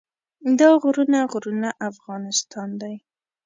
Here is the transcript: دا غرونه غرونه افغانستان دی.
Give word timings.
دا 0.59 0.69
غرونه 0.81 1.19
غرونه 1.31 1.69
افغانستان 1.89 2.69
دی. 2.81 2.95